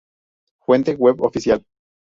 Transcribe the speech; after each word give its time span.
Fuente: 0.61 0.95
Web 0.97 1.21
oficial. 1.21 1.63